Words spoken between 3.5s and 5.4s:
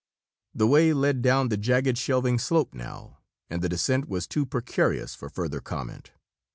and the descent was too precarious for